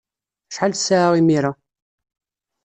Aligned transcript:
Acḥal 0.49 0.73
ssaɛa 0.75 1.11
imir-a? 1.19 1.51